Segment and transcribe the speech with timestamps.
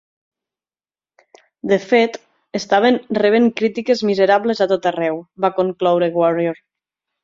[1.73, 2.17] De fet,
[2.61, 6.65] estaven "rebent crítiques miserables a tot arreu", va concloure Warrior.